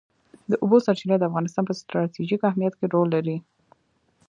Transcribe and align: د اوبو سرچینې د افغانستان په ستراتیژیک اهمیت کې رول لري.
د 0.51 0.51
اوبو 0.61 0.77
سرچینې 0.85 1.15
د 1.19 1.23
افغانستان 1.29 1.63
په 1.67 1.73
ستراتیژیک 1.79 2.41
اهمیت 2.49 2.73
کې 2.79 2.85
رول 2.93 3.07
لري. 3.15 3.37